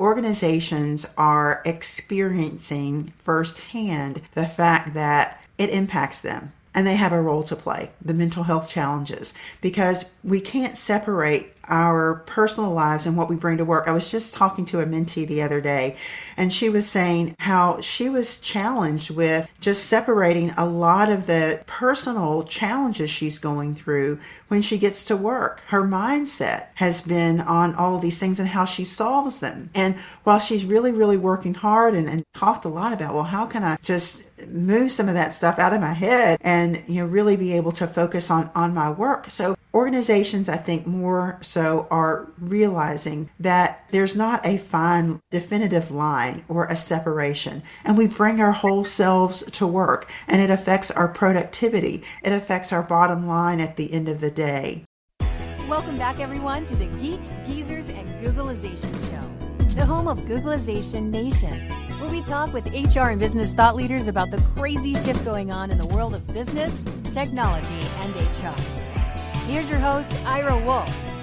[0.00, 7.44] Organizations are experiencing firsthand the fact that it impacts them and they have a role
[7.44, 13.28] to play the mental health challenges because we can't separate our personal lives and what
[13.28, 13.88] we bring to work.
[13.88, 15.96] I was just talking to a mentee the other day,
[16.36, 21.62] and she was saying how she was challenged with just separating a lot of the
[21.66, 25.62] personal challenges she's going through when she gets to work.
[25.68, 29.70] Her mindset has been on all of these things and how she solves them.
[29.74, 33.46] And while she's really, really working hard and, and talked a lot about, well, how
[33.46, 37.06] can I just move some of that stuff out of my head and you know
[37.06, 41.86] really be able to focus on on my work so organizations i think more so
[41.90, 47.62] are realizing that there's not a fine definitive line or a separation.
[47.84, 52.02] And we bring our whole selves to work and it affects our productivity.
[52.22, 54.84] It affects our bottom line at the end of the day.
[55.68, 61.68] Welcome back everyone to the geeks geezers and googlization show the home of googlization nation
[62.00, 65.70] where we talk with HR and business thought leaders about the crazy shift going on
[65.70, 68.83] in the world of business, technology, and HR.
[69.46, 71.13] Here's your host, Ira Wolfe.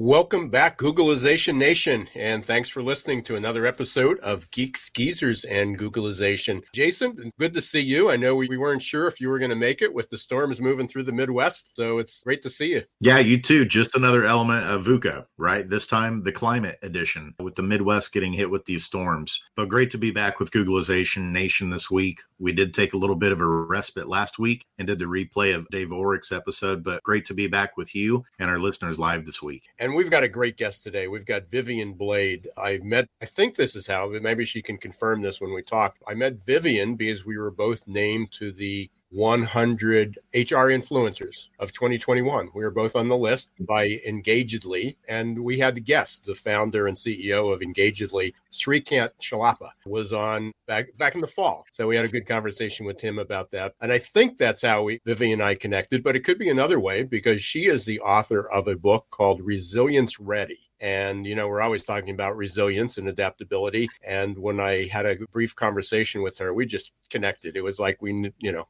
[0.00, 5.76] Welcome back, Googlization Nation, and thanks for listening to another episode of Geeks, Geezers, and
[5.76, 6.62] Googlization.
[6.72, 8.08] Jason, good to see you.
[8.08, 10.16] I know we, we weren't sure if you were going to make it with the
[10.16, 12.84] storms moving through the Midwest, so it's great to see you.
[13.00, 13.64] Yeah, you too.
[13.64, 15.68] Just another element of VUCA, right?
[15.68, 19.42] This time, the climate edition with the Midwest getting hit with these storms.
[19.56, 22.20] But great to be back with Googlization Nation this week.
[22.38, 25.56] We did take a little bit of a respite last week and did the replay
[25.56, 29.26] of Dave Ulrich's episode, but great to be back with you and our listeners live
[29.26, 29.64] this week.
[29.80, 31.08] And we've got a great guest today.
[31.08, 32.48] We've got Vivian Blade.
[32.56, 35.62] I met, I think this is how, but maybe she can confirm this when we
[35.62, 35.96] talk.
[36.06, 42.50] I met Vivian because we were both named to the 100 HR influencers of 2021.
[42.54, 46.86] We were both on the list by Engagedly, and we had the guest, the founder
[46.86, 51.64] and CEO of Engagedly, Srikant Chellappa, was on back back in the fall.
[51.72, 54.82] So we had a good conversation with him about that, and I think that's how
[54.84, 56.02] we Vivian and I connected.
[56.02, 59.40] But it could be another way because she is the author of a book called
[59.42, 63.88] Resilience Ready and, you know, we're always talking about resilience and adaptability.
[64.04, 67.56] And when I had a brief conversation with her, we just connected.
[67.56, 68.66] It was like we, you know,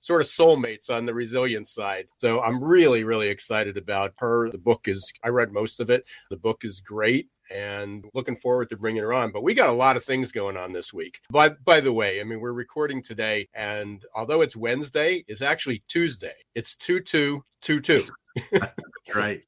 [0.00, 2.08] sort of soulmates on the resilience side.
[2.18, 4.50] So I'm really, really excited about her.
[4.50, 6.04] The book is, I read most of it.
[6.30, 9.30] The book is great and looking forward to bringing her on.
[9.30, 11.20] But we got a lot of things going on this week.
[11.30, 15.82] But by the way, I mean, we're recording today, and although it's Wednesday, it's actually
[15.88, 16.34] Tuesday.
[16.54, 18.06] It's 2 2 2 2.
[19.14, 19.44] right.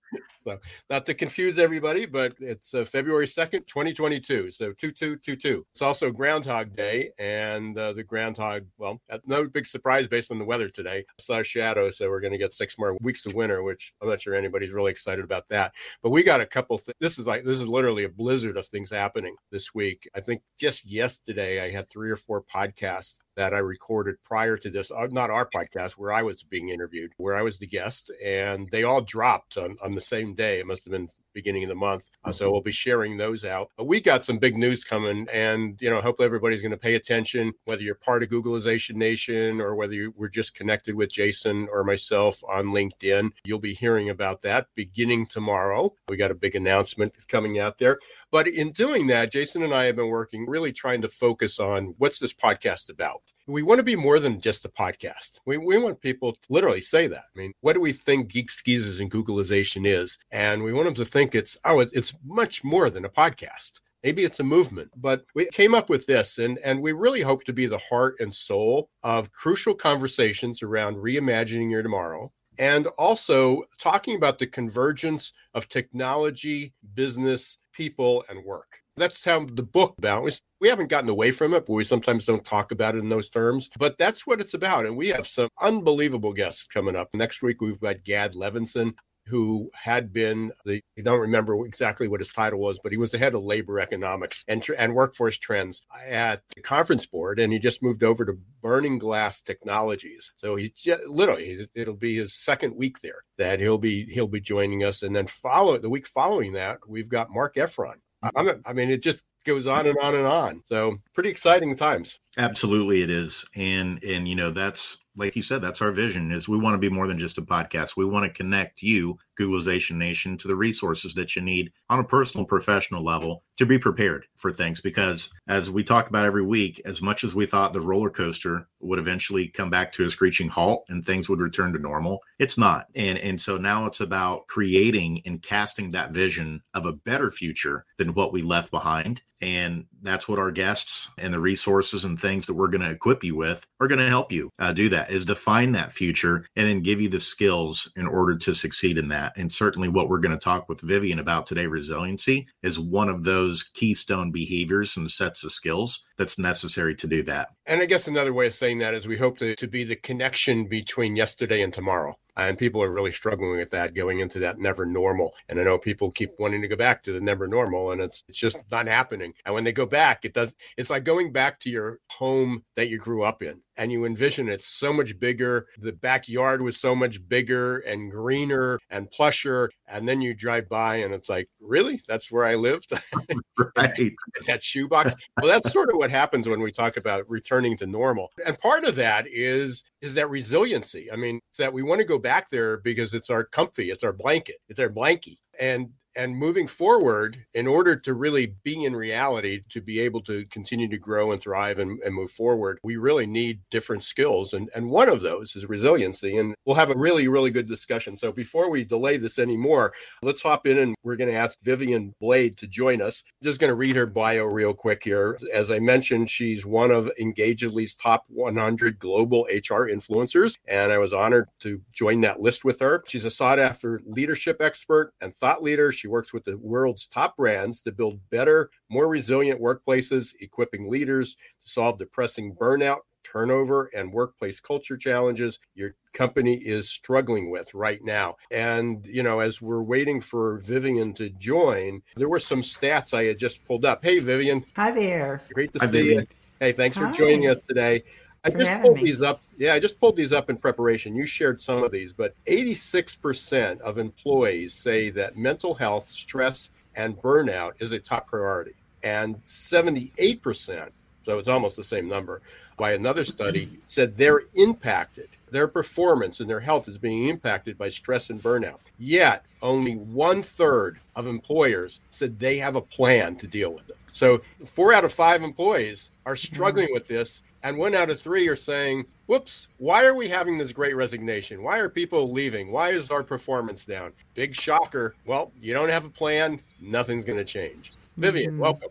[0.47, 4.53] So, not to confuse everybody, but it's uh, February 2nd, 2022.
[4.53, 5.67] So, 2222.
[5.73, 10.45] It's also Groundhog Day, and uh, the groundhog, well, no big surprise based on the
[10.45, 11.05] weather today.
[11.19, 14.21] Saw shadow, so we're going to get six more weeks of winter, which I'm not
[14.21, 15.73] sure anybody's really excited about that.
[16.01, 16.79] But we got a couple.
[16.79, 20.09] Th- this is like this is literally a blizzard of things happening this week.
[20.15, 24.71] I think just yesterday I had three or four podcasts that I recorded prior to
[24.71, 28.11] this, uh, not our podcast, where I was being interviewed, where I was the guest,
[28.25, 30.59] and they all dropped on, on the same day.
[30.59, 32.09] It must have been beginning of the month.
[32.25, 33.71] Uh, so we'll be sharing those out.
[33.77, 36.95] But we got some big news coming, and you know, hopefully everybody's going to pay
[36.95, 41.69] attention, whether you're part of Googlization Nation or whether you were just connected with Jason
[41.71, 43.31] or myself on LinkedIn.
[43.45, 45.95] You'll be hearing about that beginning tomorrow.
[46.09, 47.99] We got a big announcement coming out there.
[48.31, 51.95] But in doing that, Jason and I have been working really trying to focus on
[51.99, 53.23] what's this podcast about.
[53.47, 55.39] We want to be more than just a podcast.
[55.47, 57.25] We, we want people to literally say that.
[57.35, 60.19] I mean, what do we think Geek Geezers, and Googlization is?
[60.31, 64.25] And we want them to think it's, oh, it's much more than a podcast maybe
[64.25, 67.53] it's a movement but we came up with this and and we really hope to
[67.53, 74.17] be the heart and soul of crucial conversations around reimagining your tomorrow and also talking
[74.17, 78.79] about the convergence of technology business people and work.
[78.97, 80.31] That's how the book about.
[80.61, 83.29] We haven't gotten away from it, but we sometimes don't talk about it in those
[83.29, 83.69] terms.
[83.79, 84.87] But that's what it's about.
[84.87, 87.11] And we have some unbelievable guests coming up.
[87.13, 88.95] Next week, we've got Gad Levanon
[89.27, 93.11] who had been the I don't remember exactly what his title was, but he was
[93.11, 97.59] the head of labor economics and and workforce trends at the conference board, and he
[97.59, 100.33] just moved over to Burning Glass Technologies.
[100.37, 104.29] So he's just, literally he's, it'll be his second week there that he'll be he'll
[104.29, 107.97] be joining us, and then follow the week following that we've got Marc Effron.
[108.35, 110.63] I'm, I mean, it just goes on and on and on.
[110.65, 112.19] So pretty exciting times.
[112.37, 116.49] Absolutely, it is, and and you know that's like you said, that's our vision is
[116.49, 117.97] we want to be more than just a podcast.
[117.97, 122.05] We want to connect you, Googlization Nation, to the resources that you need on a
[122.05, 124.81] personal, professional level to be prepared for things.
[124.81, 128.69] Because as we talk about every week, as much as we thought the roller coaster
[128.81, 132.59] would eventually come back to a screeching halt and things would return to normal, it's
[132.59, 132.87] not.
[132.95, 137.85] And and so now it's about creating and casting that vision of a better future
[137.99, 139.23] than what we left behind.
[139.43, 143.23] And that's what our guests and the resources and things that we're going to equip
[143.23, 146.67] you with are going to help you uh, do that is define that future and
[146.67, 149.33] then give you the skills in order to succeed in that.
[149.37, 153.25] And certainly what we're going to talk with Vivian about today, resiliency, is one of
[153.25, 157.49] those keystone behaviors and sets of skills that's necessary to do that.
[157.67, 159.97] And I guess another way of saying that is we hope to, to be the
[159.97, 164.59] connection between yesterday and tomorrow and people are really struggling with that going into that
[164.59, 167.91] never normal and i know people keep wanting to go back to the never normal
[167.91, 171.05] and it's it's just not happening and when they go back it does it's like
[171.05, 174.93] going back to your home that you grew up in and you envision it so
[174.93, 175.67] much bigger.
[175.79, 179.71] The backyard was so much bigger and greener and plusher.
[179.87, 182.01] And then you drive by and it's like, really?
[182.09, 182.93] That's where I lived?
[183.77, 184.13] right.
[184.47, 185.15] that shoebox.
[185.41, 188.33] Well, that's sort of what happens when we talk about returning to normal.
[188.45, 191.11] And part of that is is that resiliency.
[191.11, 194.13] I mean, that we want to go back there because it's our comfy, it's our
[194.13, 195.39] blanket, it's our blankie.
[195.59, 200.45] And and moving forward in order to really be in reality to be able to
[200.47, 204.71] continue to grow and thrive and, and, move forward we really need different skills and,
[204.75, 208.17] and one of those is resiliency and we'll have a really really good discussion.
[208.17, 209.93] So before we delay this anymore
[210.23, 213.23] let's hop in and we're going to ask vivian blade to join us.
[213.43, 215.39] Just going to read her bio real quick here.
[215.53, 221.13] As i mentioned she's one of engagedly's top 100 global hr influencers and i was
[221.13, 223.03] honored to join that list with her.
[223.07, 225.93] She's a sought after leadership expert and thought leader.
[225.93, 230.89] She she works with the world's top brands to build better, more resilient workplaces, equipping
[230.89, 237.51] leaders to solve the pressing burnout, turnover, and workplace culture challenges your company is struggling
[237.51, 238.37] with right now.
[238.53, 243.25] And, you know, as we're waiting for Vivian to join, there were some stats I
[243.25, 244.05] had just pulled up.
[244.05, 244.65] Hey, Vivian.
[244.77, 245.43] Hi there.
[245.53, 246.21] Great to Hi, see Vivian.
[246.21, 246.27] you.
[246.61, 247.11] Hey, thanks Hi.
[247.11, 248.05] for joining us today.
[248.47, 249.05] I just pulled me.
[249.05, 249.41] these up.
[249.57, 251.17] Yeah, I just pulled these up in preparation.
[251.17, 257.17] You shared some of these, but 86% of employees say that mental health, stress, and
[257.17, 258.75] burnout is a top priority.
[259.03, 260.91] And 78%,
[261.23, 262.41] so it's almost the same number,
[262.77, 265.29] by another study said they're impacted.
[265.51, 268.79] Their performance and their health is being impacted by stress and burnout.
[268.99, 273.97] Yet, only one third of employers said they have a plan to deal with it.
[274.13, 276.55] So, four out of five employees are mm-hmm.
[276.55, 280.57] struggling with this, and one out of three are saying, Whoops, why are we having
[280.57, 281.63] this great resignation?
[281.63, 282.71] Why are people leaving?
[282.71, 284.13] Why is our performance down?
[284.35, 285.15] Big shocker.
[285.27, 287.93] Well, you don't have a plan, nothing's going to change.
[288.17, 288.91] Vivian, welcome.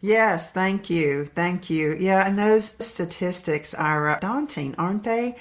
[0.00, 1.24] Yes, thank you.
[1.26, 1.94] Thank you.
[1.98, 5.36] Yeah, and those statistics are uh, daunting, aren't they?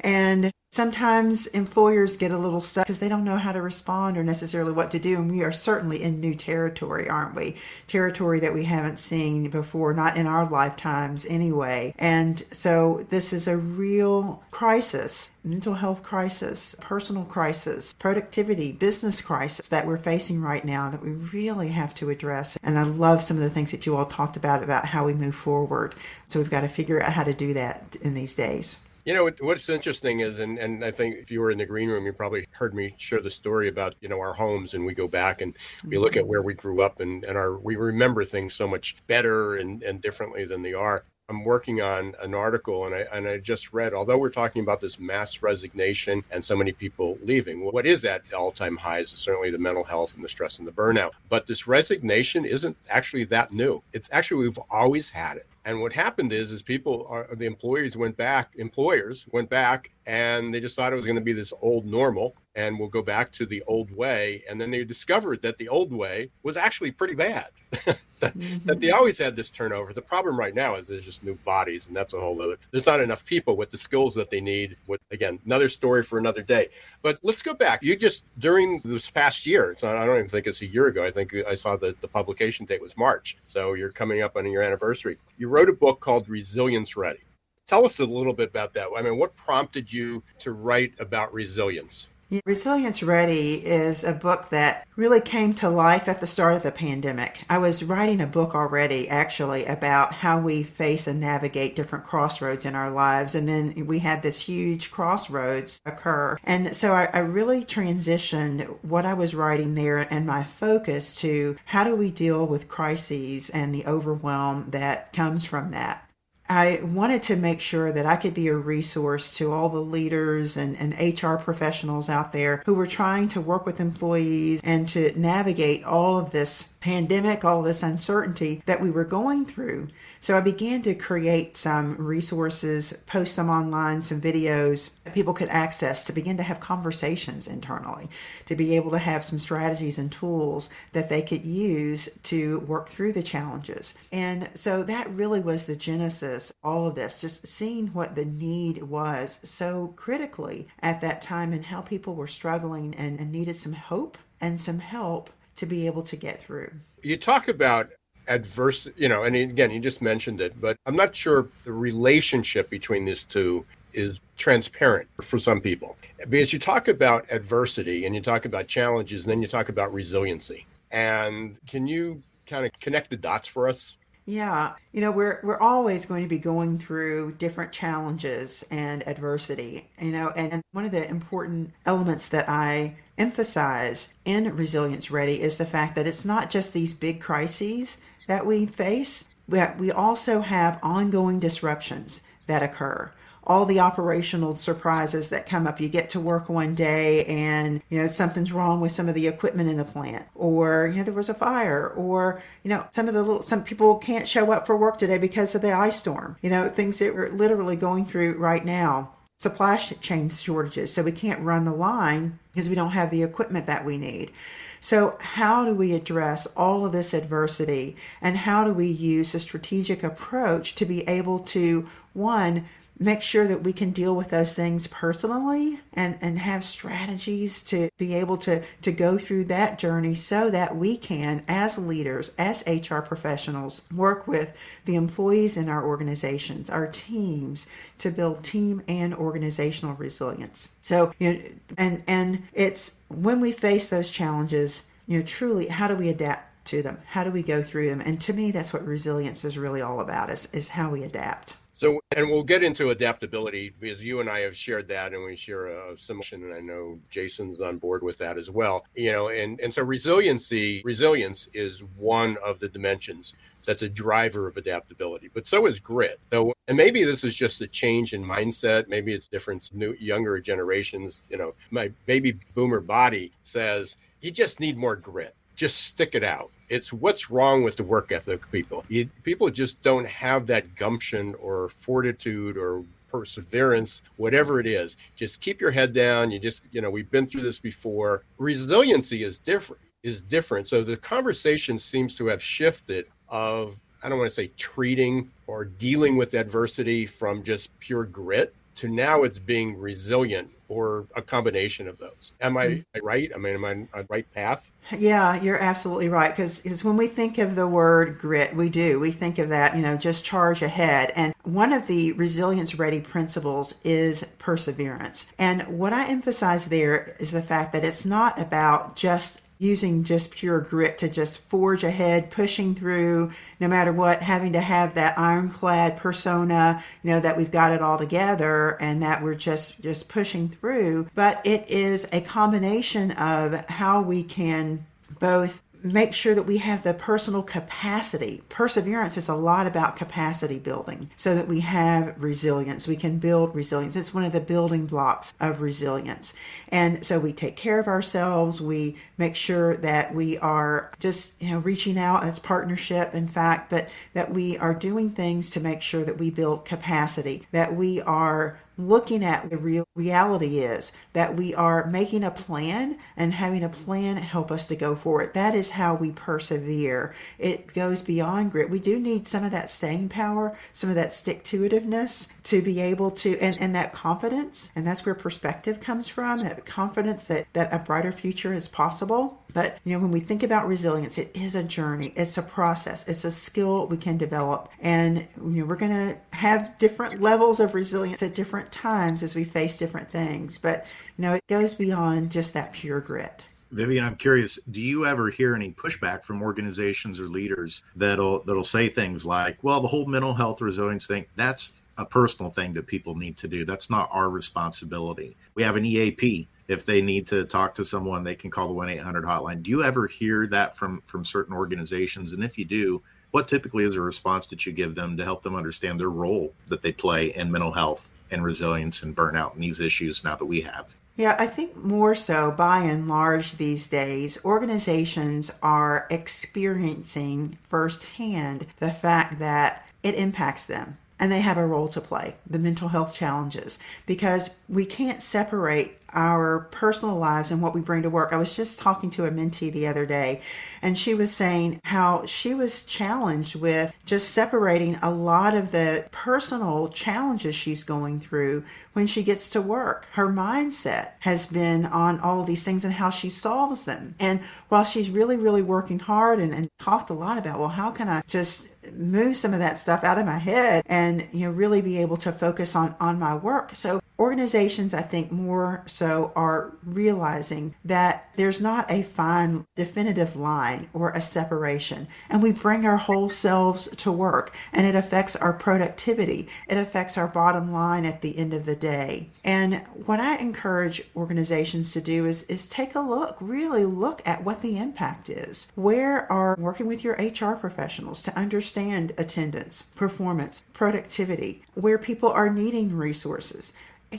[0.00, 4.22] And sometimes employers get a little stuck because they don't know how to respond or
[4.22, 5.16] necessarily what to do.
[5.16, 7.56] And we are certainly in new territory, aren't we?
[7.86, 11.94] Territory that we haven't seen before, not in our lifetimes anyway.
[11.98, 19.68] And so this is a real crisis mental health crisis, personal crisis, productivity, business crisis
[19.68, 22.58] that we're facing right now that we really have to address.
[22.62, 25.14] And I love some of the things that you all talked about about how we
[25.14, 25.94] move forward.
[26.26, 28.80] So we've got to figure out how to do that in these days.
[29.08, 31.88] You know what's interesting is, and, and I think if you were in the green
[31.88, 34.92] room, you probably heard me share the story about you know our homes, and we
[34.92, 36.18] go back and we look mm-hmm.
[36.18, 39.82] at where we grew up, and, and our we remember things so much better and,
[39.82, 41.06] and differently than they are.
[41.30, 43.92] I'm working on an article, and I and I just read.
[43.92, 48.22] Although we're talking about this mass resignation and so many people leaving, what is at
[48.32, 51.10] all-time highs is certainly the mental health and the stress and the burnout.
[51.28, 53.82] But this resignation isn't actually that new.
[53.92, 55.46] It's actually we've always had it.
[55.66, 60.54] And what happened is, is people are the employees went back, employers went back, and
[60.54, 63.30] they just thought it was going to be this old normal, and we'll go back
[63.30, 64.42] to the old way.
[64.50, 67.46] And then they discovered that the old way was actually pretty bad.
[67.84, 68.32] that, that
[68.80, 68.96] they mm-hmm.
[68.96, 69.92] always had this turnover.
[69.92, 72.56] The problem right now is there's just new bodies, and that's a whole other.
[72.72, 74.76] There's not enough people with the skills that they need.
[74.88, 76.70] With again, another story for another day.
[77.00, 77.84] But let's go back.
[77.84, 79.70] You just during this past year.
[79.70, 81.04] It's not, I don't even think it's a year ago.
[81.04, 83.38] I think I saw that the publication date was March.
[83.46, 85.16] So you're coming up on your anniversary.
[85.36, 87.20] You wrote a book called Resilience Ready.
[87.68, 88.88] Tell us a little bit about that.
[88.96, 92.08] I mean, what prompted you to write about resilience?
[92.44, 96.70] Resilience Ready is a book that really came to life at the start of the
[96.70, 97.40] pandemic.
[97.48, 102.66] I was writing a book already, actually, about how we face and navigate different crossroads
[102.66, 103.34] in our lives.
[103.34, 106.36] And then we had this huge crossroads occur.
[106.44, 111.56] And so I, I really transitioned what I was writing there and my focus to
[111.64, 116.07] how do we deal with crises and the overwhelm that comes from that.
[116.48, 120.56] I wanted to make sure that I could be a resource to all the leaders
[120.56, 125.12] and, and HR professionals out there who were trying to work with employees and to
[125.18, 129.88] navigate all of this pandemic, all this uncertainty that we were going through.
[130.20, 135.48] So I began to create some resources, post them online, some videos that people could
[135.48, 138.08] access to begin to have conversations internally,
[138.46, 142.88] to be able to have some strategies and tools that they could use to work
[142.88, 143.94] through the challenges.
[144.12, 148.82] And so that really was the genesis, all of this, just seeing what the need
[148.82, 153.72] was so critically at that time and how people were struggling and, and needed some
[153.72, 156.70] hope and some help to be able to get through.
[157.02, 157.90] You talk about
[158.28, 162.70] adverse, you know, and again, you just mentioned it, but I'm not sure the relationship
[162.70, 165.96] between these two is transparent for some people.
[166.28, 169.92] Because you talk about adversity and you talk about challenges, and then you talk about
[169.92, 170.66] resiliency.
[170.90, 173.96] And can you kind of connect the dots for us?
[174.28, 179.88] Yeah, you know, we're we're always going to be going through different challenges and adversity,
[179.98, 185.40] you know, and, and one of the important elements that I emphasize in Resilience Ready
[185.40, 189.90] is the fact that it's not just these big crises that we face, but we
[189.90, 193.10] also have ongoing disruptions that occur
[193.48, 195.80] all the operational surprises that come up.
[195.80, 199.26] You get to work one day and, you know, something's wrong with some of the
[199.26, 203.08] equipment in the plant or, you know, there was a fire or, you know, some
[203.08, 205.96] of the little, some people can't show up for work today because of the ice
[205.96, 210.92] storm, you know, things that we're literally going through right now supply chain shortages.
[210.92, 214.32] So we can't run the line because we don't have the equipment that we need.
[214.80, 219.40] So, how do we address all of this adversity and how do we use a
[219.40, 222.64] strategic approach to be able to, one,
[222.98, 227.88] make sure that we can deal with those things personally and, and have strategies to
[227.96, 232.64] be able to, to go through that journey so that we can, as leaders, as
[232.66, 234.52] HR professionals, work with
[234.84, 237.66] the employees in our organizations, our teams,
[237.98, 240.68] to build team and organizational resilience.
[240.80, 241.40] So, you know,
[241.76, 246.66] and, and it's when we face those challenges, you know, truly, how do we adapt
[246.66, 246.98] to them?
[247.06, 248.00] How do we go through them?
[248.00, 251.54] And to me, that's what resilience is really all about is, is how we adapt.
[251.78, 255.36] So, and we'll get into adaptability because you and I have shared that, and we
[255.36, 256.24] share a similar.
[256.32, 258.84] And I know Jason's on board with that as well.
[258.96, 264.48] You know, and and so resiliency, resilience is one of the dimensions that's a driver
[264.48, 265.30] of adaptability.
[265.32, 266.18] But so is grit.
[266.32, 268.88] So, and maybe this is just a change in mindset.
[268.88, 269.70] Maybe it's different.
[269.72, 271.22] New younger generations.
[271.30, 275.36] You know, my baby boomer body says you just need more grit.
[275.58, 278.84] Just stick it out it's what's wrong with the work ethic people.
[278.88, 284.96] You, people just don't have that gumption or fortitude or perseverance, whatever it is.
[285.16, 286.30] Just keep your head down.
[286.30, 288.24] You just, you know, we've been through this before.
[288.36, 290.68] Resiliency is different, is different.
[290.68, 295.64] So the conversation seems to have shifted of, I don't want to say treating or
[295.64, 301.88] dealing with adversity from just pure grit to now it's being resilient or a combination
[301.88, 302.32] of those.
[302.40, 303.06] Am I mm-hmm.
[303.06, 303.30] right?
[303.34, 304.70] I mean, am I on the right path?
[304.96, 306.30] Yeah, you're absolutely right.
[306.30, 309.00] Because when we think of the word grit, we do.
[309.00, 311.12] We think of that, you know, just charge ahead.
[311.16, 315.30] And one of the resilience ready principles is perseverance.
[315.38, 320.30] And what I emphasize there is the fact that it's not about just using just
[320.30, 325.18] pure grit to just forge ahead, pushing through no matter what, having to have that
[325.18, 330.08] ironclad persona, you know, that we've got it all together and that we're just, just
[330.08, 331.08] pushing through.
[331.14, 334.86] But it is a combination of how we can
[335.18, 338.42] both make sure that we have the personal capacity.
[338.48, 342.88] Perseverance is a lot about capacity building so that we have resilience.
[342.88, 343.96] We can build resilience.
[343.96, 346.34] It's one of the building blocks of resilience.
[346.68, 348.60] And so we take care of ourselves.
[348.60, 353.70] We make sure that we are just, you know, reaching out as partnership, in fact,
[353.70, 358.00] but that we are doing things to make sure that we build capacity, that we
[358.02, 363.64] are looking at the real reality is that we are making a plan and having
[363.64, 365.34] a plan help us to go forward.
[365.34, 367.12] That is how we persevere.
[367.40, 368.70] It goes beyond grit.
[368.70, 372.62] We do need some of that staying power, some of that stick to itiveness to
[372.62, 374.70] be able to and, and that confidence.
[374.76, 379.42] And that's where perspective comes from, that confidence that, that a brighter future is possible.
[379.52, 383.08] But you know, when we think about resilience, it is a journey, it's a process,
[383.08, 384.70] it's a skill we can develop.
[384.80, 389.44] And you know, we're gonna have different levels of resilience at different times as we
[389.44, 390.58] face different things.
[390.58, 390.86] But
[391.18, 393.44] know, it goes beyond just that pure grit.
[393.70, 398.64] Vivian, I'm curious, do you ever hear any pushback from organizations or leaders that'll that'll
[398.64, 402.86] say things like, well, the whole mental health resilience thing, that's a personal thing that
[402.86, 403.64] people need to do.
[403.64, 405.36] That's not our responsibility.
[405.54, 406.48] We have an EAP.
[406.68, 409.62] If they need to talk to someone, they can call the 1-800 hotline.
[409.62, 412.32] Do you ever hear that from from certain organizations?
[412.32, 415.42] And if you do, what typically is a response that you give them to help
[415.42, 419.62] them understand their role that they play in mental health and resilience and burnout and
[419.62, 420.94] these issues now that we have?
[421.18, 428.92] Yeah, I think more so by and large these days, organizations are experiencing firsthand the
[428.92, 433.16] fact that it impacts them and they have a role to play the mental health
[433.16, 438.32] challenges because we can't separate our personal lives and what we bring to work.
[438.32, 440.40] I was just talking to a mentee the other day,
[440.82, 446.06] and she was saying how she was challenged with just separating a lot of the
[446.10, 450.06] personal challenges she's going through when she gets to work.
[450.12, 454.14] Her mindset has been on all these things and how she solves them.
[454.18, 457.90] And while she's really, really working hard and, and talked a lot about, well, how
[457.90, 461.52] can I just move some of that stuff out of my head and you know
[461.52, 463.74] really be able to focus on on my work.
[463.74, 470.88] So organizations i think more so are realizing that there's not a fine definitive line
[470.92, 472.06] or a separation.
[472.30, 476.48] And we bring our whole selves to work and it affects our productivity.
[476.68, 479.30] It affects our bottom line at the end of the day.
[479.42, 484.44] And what i encourage organizations to do is is take a look really look at
[484.44, 485.72] what the impact is.
[485.74, 492.48] Where are working with your hr professionals to understand attendance performance productivity where people are
[492.48, 493.72] needing resources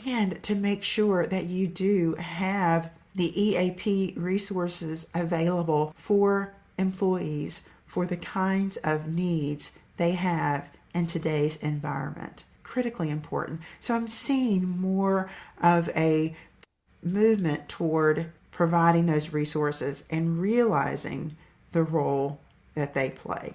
[0.06, 8.06] and to make sure that you do have the EAP resources available for employees for
[8.06, 12.44] the kinds of needs they have in today's environment.
[12.64, 13.62] Critically important.
[13.80, 15.30] So I'm seeing more
[15.62, 16.36] of a
[17.02, 21.36] movement toward providing those resources and realizing
[21.72, 22.40] the role
[22.76, 23.54] that they play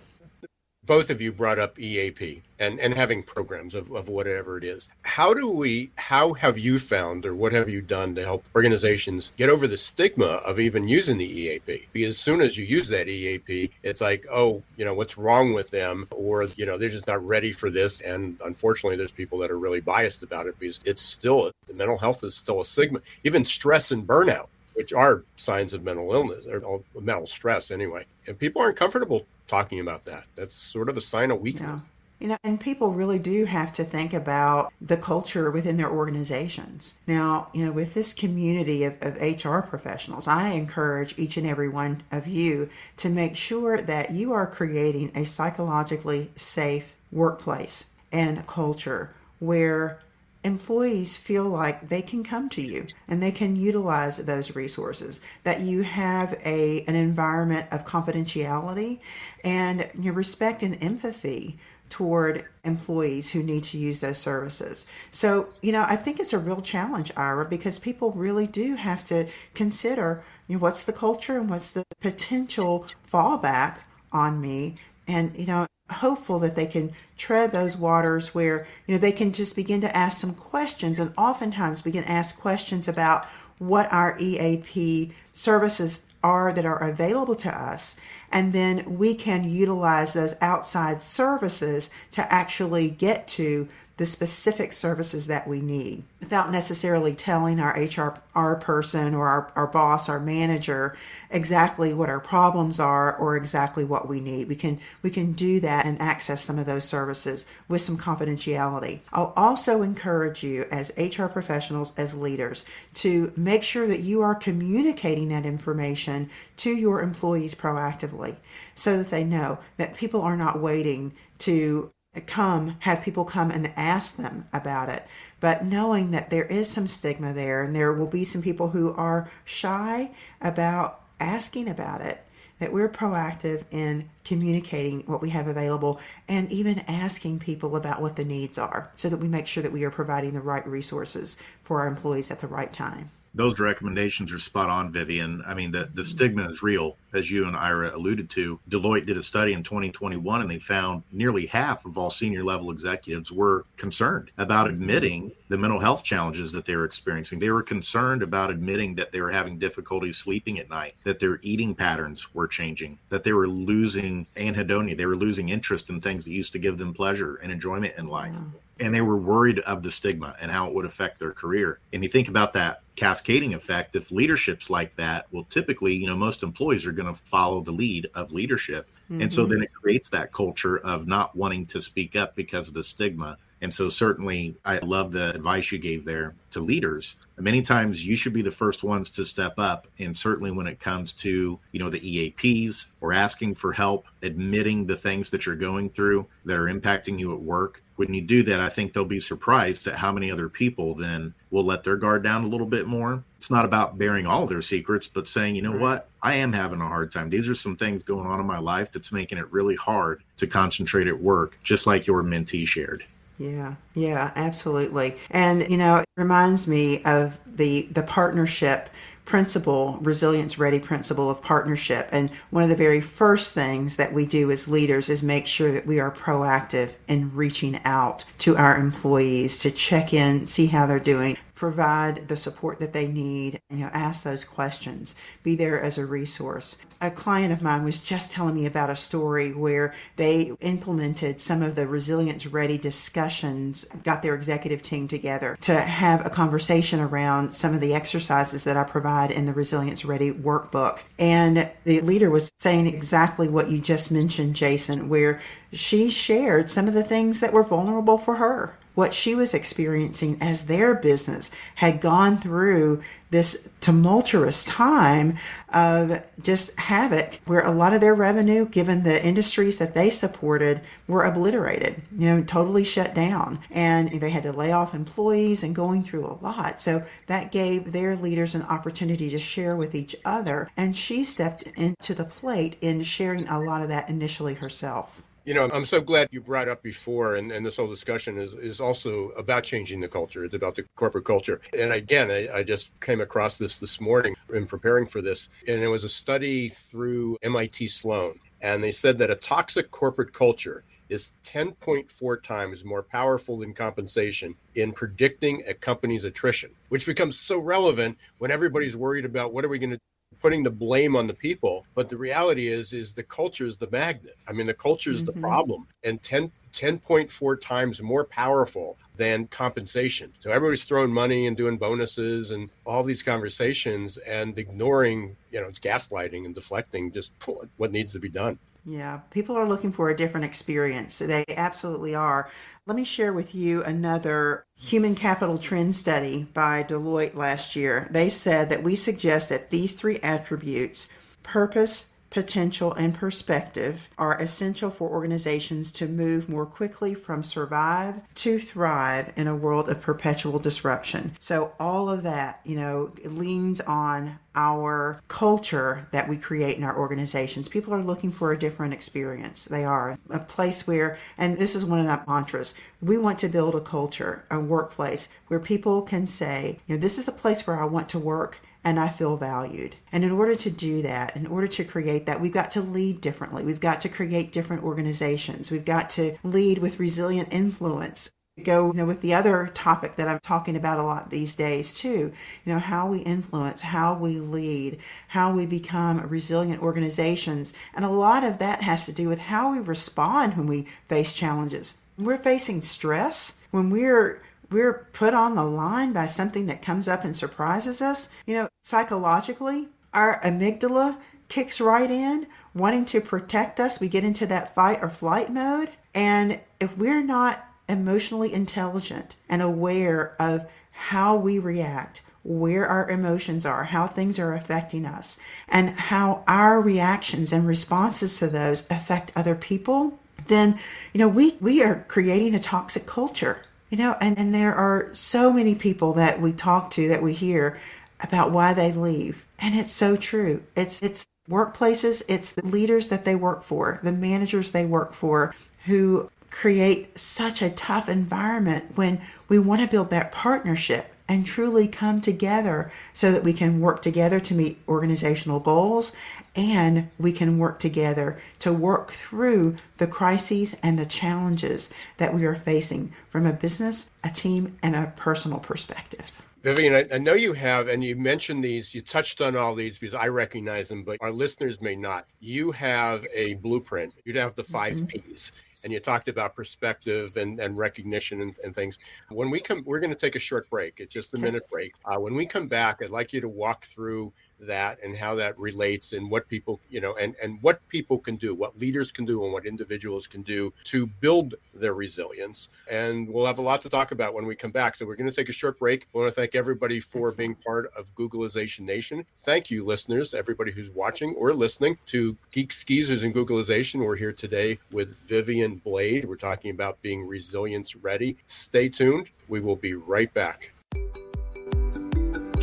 [0.87, 4.89] both of you brought up EAP and, and having programs of, of whatever it is.
[5.03, 9.33] How do we, how have you found or what have you done to help organizations
[9.37, 11.89] get over the stigma of even using the EAP?
[11.93, 15.53] Because as soon as you use that EAP, it's like, oh, you know, what's wrong
[15.53, 16.07] with them?
[16.11, 18.01] Or, you know, they're just not ready for this.
[18.01, 22.23] And unfortunately, there's people that are really biased about it because it's still, mental health
[22.25, 26.83] is still a stigma, even stress and burnout which are signs of mental illness or
[27.01, 28.05] mental stress anyway.
[28.27, 30.25] And people aren't comfortable talking about that.
[30.37, 31.69] That's sort of a sign of weakness.
[31.69, 31.81] Yeah.
[32.21, 36.95] You know, and people really do have to think about the culture within their organizations.
[37.07, 41.69] Now, you know, with this community of, of HR professionals, I encourage each and every
[41.69, 48.47] one of you to make sure that you are creating a psychologically safe workplace and
[48.47, 49.99] culture where
[50.45, 55.61] employees feel like they can come to you and they can utilize those resources that
[55.61, 59.01] you have a an environment of confidentiality
[59.43, 61.59] and your respect and empathy
[61.91, 64.87] toward employees who need to use those services.
[65.11, 69.05] So, you know, I think it's a real challenge, Ira, because people really do have
[69.05, 74.77] to consider, you know, what's the culture and what's the potential fallback on me.
[75.07, 79.33] And, you know, hopeful that they can tread those waters where you know they can
[79.33, 83.27] just begin to ask some questions and oftentimes begin to ask questions about
[83.59, 87.97] what our EAP services are that are available to us.
[88.33, 95.29] And then we can utilize those outside services to actually get to the specific services
[95.29, 100.97] that we need without necessarily telling our HR person or our, our boss, our manager
[101.31, 104.49] exactly what our problems are or exactly what we need.
[104.49, 109.01] We can we can do that and access some of those services with some confidentiality.
[109.13, 114.35] I'll also encourage you as HR professionals, as leaders, to make sure that you are
[114.35, 118.37] communicating that information to your employees proactively
[118.75, 123.73] so that they know that people are not waiting to come, have people come and
[123.77, 125.07] ask them about it.
[125.41, 128.93] But knowing that there is some stigma there and there will be some people who
[128.95, 132.25] are shy about asking about it,
[132.59, 138.17] that we're proactive in communicating what we have available and even asking people about what
[138.17, 141.37] the needs are so that we make sure that we are providing the right resources
[141.63, 145.43] for our employees at the right time those recommendations are spot on, Vivian.
[145.47, 148.61] I mean, the, the stigma is real, as you and Ira alluded to.
[148.71, 152.71] Deloitte did a study in 2021 and they found nearly half of all senior level
[152.71, 157.39] executives were concerned about admitting the mental health challenges that they were experiencing.
[157.39, 161.41] They were concerned about admitting that they were having difficulty sleeping at night, that their
[161.43, 166.25] eating patterns were changing, that they were losing anhedonia, they were losing interest in things
[166.25, 168.51] that used to give them pleasure and enjoyment in life mm.
[168.81, 171.79] And they were worried of the stigma and how it would affect their career.
[171.93, 176.17] And you think about that cascading effect, if leadership's like that, well, typically, you know,
[176.17, 178.89] most employees are going to follow the lead of leadership.
[179.11, 179.23] Mm-hmm.
[179.23, 179.53] And so mm-hmm.
[179.53, 183.37] then it creates that culture of not wanting to speak up because of the stigma
[183.61, 187.17] And so, certainly, I love the advice you gave there to leaders.
[187.39, 189.89] Many times, you should be the first ones to step up.
[189.99, 194.85] And certainly, when it comes to you know the EAPs or asking for help, admitting
[194.85, 198.43] the things that you're going through that are impacting you at work, when you do
[198.45, 201.97] that, I think they'll be surprised at how many other people then will let their
[201.97, 203.23] guard down a little bit more.
[203.37, 206.81] It's not about bearing all their secrets, but saying, you know what, I am having
[206.81, 207.31] a hard time.
[207.31, 210.47] These are some things going on in my life that's making it really hard to
[210.47, 213.05] concentrate at work, just like your mentee shared.
[213.39, 215.17] Yeah, yeah, absolutely.
[215.31, 218.89] And you know, it reminds me of the the partnership
[219.25, 222.09] principle, resilience ready principle of partnership.
[222.13, 225.73] And one of the very first things that we do as leaders is make sure
[225.73, 230.87] that we are proactive in reaching out to our employees to check in, see how
[230.87, 235.81] they're doing, provide the support that they need, you know, ask those questions, be there
[235.81, 236.77] as a resource.
[237.05, 241.63] A client of mine was just telling me about a story where they implemented some
[241.63, 247.55] of the resilience ready discussions, got their executive team together to have a conversation around
[247.55, 251.01] some of the exercises that I provide in the resilience ready workbook.
[251.19, 255.43] And the leader was saying exactly what you just mentioned, Jason, where
[255.75, 260.37] she shared some of the things that were vulnerable for her what she was experiencing
[260.41, 265.37] as their business had gone through this tumultuous time
[265.73, 270.81] of just havoc where a lot of their revenue given the industries that they supported
[271.09, 273.59] were obliterated you know totally shut down.
[273.71, 276.81] And they had to lay off employees and going through a lot.
[276.81, 280.71] So that gave their leaders an opportunity to share with each other.
[280.77, 285.53] And she stepped into the plate in sharing a lot of that initially herself you
[285.53, 288.81] know, I'm so glad you brought up before, and, and this whole discussion is, is
[288.81, 290.45] also about changing the culture.
[290.45, 291.61] It's about the corporate culture.
[291.79, 295.83] And again, I, I just came across this this morning in preparing for this, and
[295.83, 298.39] it was a study through MIT Sloan.
[298.63, 304.55] And they said that a toxic corporate culture is 10.4 times more powerful than compensation
[304.75, 309.69] in predicting a company's attrition, which becomes so relevant when everybody's worried about what are
[309.69, 310.01] we going to
[310.41, 313.91] putting the blame on the people but the reality is is the culture is the
[313.91, 315.27] magnet i mean the culture is mm-hmm.
[315.27, 320.33] the problem and 10 10.4 times more powerful than compensation.
[320.41, 325.69] So everybody's throwing money and doing bonuses and all these conversations and ignoring, you know,
[325.69, 327.33] it's gaslighting and deflecting just
[327.77, 328.59] what needs to be done.
[328.87, 331.19] Yeah, people are looking for a different experience.
[331.19, 332.51] They absolutely are.
[332.87, 338.07] Let me share with you another human capital trend study by Deloitte last year.
[338.11, 341.09] They said that we suggest that these three attributes
[341.43, 348.59] purpose, potential, and perspective are essential for organizations to move more quickly from survive to
[348.59, 351.31] thrive in a world of perpetual disruption.
[351.39, 356.99] So, all of that, you know, leans on our culture that we create in our
[356.99, 357.69] organizations.
[357.69, 359.65] People are looking for a different experience.
[359.65, 363.49] They are a place where, and this is one of our mantras, we want to
[363.49, 367.65] build a culture, a workplace where people can say, you know, this is a place
[367.65, 369.97] where I want to work and I feel valued.
[370.13, 373.23] And in order to do that, in order to create that, we've got to lead
[373.23, 373.65] differently.
[373.65, 375.71] We've got to create different organizations.
[375.71, 378.31] We've got to lead with resilient influence.
[378.63, 381.99] Go, you know, with the other topic that I'm talking about a lot these days
[381.99, 382.33] too,
[382.65, 387.75] you know, how we influence, how we lead, how we become resilient organizations.
[387.95, 391.35] And a lot of that has to do with how we respond when we face
[391.35, 391.99] challenges.
[392.15, 394.41] When we're facing stress, when we're
[394.75, 398.69] we're put on the line by something that comes up and surprises us, you know,
[398.83, 401.17] psychologically, our amygdala
[401.49, 404.01] kicks right in, wanting to protect us.
[404.01, 405.91] We get into that fight or flight mode.
[406.13, 413.65] And if we're not emotionally intelligent and aware of how we react, where our emotions
[413.65, 419.33] are, how things are affecting us, and how our reactions and responses to those affect
[419.37, 420.79] other people, then,
[421.13, 423.63] you know, we, we are creating a toxic culture.
[423.91, 427.33] You know, and, and there are so many people that we talk to that we
[427.33, 427.79] hear
[428.21, 429.45] about why they leave.
[429.59, 430.63] And it's so true.
[430.75, 435.55] It's it's workplaces, it's the leaders that they work for, the managers they work for
[435.85, 441.89] who create such a tough environment when we want to build that partnership and truly
[441.89, 446.13] come together so that we can work together to meet organizational goals
[446.55, 452.45] and we can work together to work through the crises and the challenges that we
[452.45, 456.41] are facing from a business, a team, and a personal perspective.
[456.63, 459.99] Vivian, I, I, know you have, and you mentioned these, you touched on all these
[459.99, 462.27] because I recognize them, but our listeners may not.
[462.41, 465.05] You have a blueprint, you have the 5 mm-hmm.
[465.05, 465.53] P's
[465.85, 468.99] and you talked about perspective and, and recognition and, and things.
[469.29, 470.99] When we come, we're going to take a short break.
[470.99, 471.93] It's just a minute break.
[472.07, 474.33] Uh, when we come back, I'd like you to walk through
[474.67, 478.37] that and how that relates and what people you know and and what people can
[478.37, 482.69] do what leaders can do and what individuals can do to build their resilience.
[482.91, 484.97] And we'll have a lot to talk about when we come back.
[484.97, 486.07] So we're going to take a short break.
[486.15, 489.25] I want to thank everybody for being part of googlization nation.
[489.39, 494.33] Thank you listeners everybody who's watching or listening to geeks geezers and googlization we're here
[494.33, 496.25] today with vivian blade.
[496.25, 498.37] We're talking about being resilience ready.
[498.47, 499.29] Stay tuned.
[499.49, 500.73] We will be right back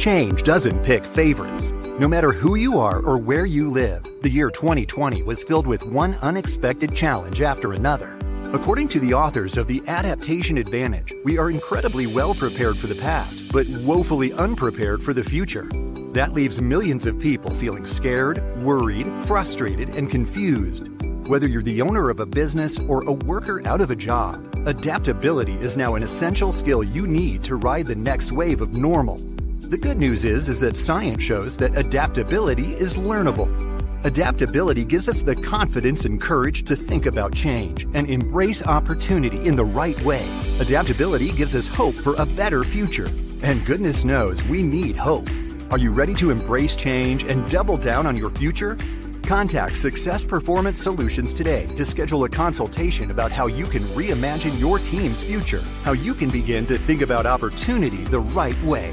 [0.02, 1.70] Change doesn't pick favorites.
[2.00, 5.86] No matter who you are or where you live, the year 2020 was filled with
[5.86, 8.18] one unexpected challenge after another.
[8.52, 12.96] According to the authors of The Adaptation Advantage, we are incredibly well prepared for the
[12.96, 15.70] past, but woefully unprepared for the future.
[16.14, 20.88] That leaves millions of people feeling scared, worried, frustrated, and confused.
[21.28, 25.54] Whether you're the owner of a business or a worker out of a job, adaptability
[25.58, 29.22] is now an essential skill you need to ride the next wave of normal.
[29.72, 33.48] The good news is is that science shows that adaptability is learnable.
[34.04, 39.56] Adaptability gives us the confidence and courage to think about change and embrace opportunity in
[39.56, 40.28] the right way.
[40.60, 43.08] Adaptability gives us hope for a better future.
[43.44, 45.30] And goodness knows we need hope.
[45.72, 48.78] Are you ready to embrace change and double down on your future?
[49.24, 54.80] Contact Success Performance Solutions today to schedule a consultation about how you can reimagine your
[54.80, 58.92] team's future, how you can begin to think about opportunity the right way.